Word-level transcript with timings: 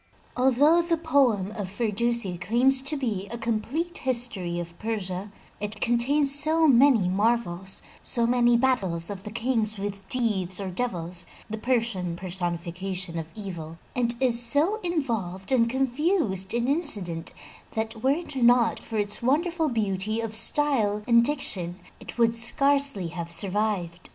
Although 0.35 0.81
the 0.81 0.97
poem 0.97 1.51
of 1.51 1.69
Firdusi 1.69 2.39
claims 2.39 2.81
to 2.81 2.97
be 2.97 3.27
a 3.27 3.37
complete 3.37 3.99
history 3.99 4.59
of 4.59 4.79
Persia, 4.79 5.31
it 5.59 5.79
contains 5.79 6.33
so 6.33 6.67
many 6.67 7.07
marvels, 7.07 7.83
so 8.01 8.25
many 8.25 8.57
battles 8.57 9.11
of 9.11 9.21
the 9.21 9.29
Kings 9.29 9.77
with 9.77 10.09
Deevs 10.09 10.59
or 10.59 10.71
devils 10.71 11.27
(the 11.51 11.59
Persian 11.59 12.15
personification 12.15 13.19
of 13.19 13.29
evil) 13.35 13.77
and 13.95 14.15
is 14.19 14.41
so 14.41 14.77
involved 14.79 15.51
and 15.51 15.69
confused 15.69 16.51
in 16.51 16.67
incident, 16.67 17.31
that 17.75 18.01
were 18.01 18.09
it 18.09 18.35
not 18.37 18.79
for 18.79 18.97
its 18.97 19.21
wonderful 19.21 19.69
beauty 19.69 20.19
of 20.19 20.33
style 20.33 21.03
and 21.07 21.23
diction, 21.23 21.79
it 21.99 22.17
would 22.17 22.33
scarcely 22.33 23.09
have 23.09 23.31
survived. 23.31 24.09